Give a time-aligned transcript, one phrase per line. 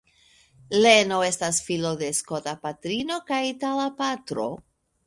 [0.85, 4.53] Leno estas filo de skota patrino kaj itala patro.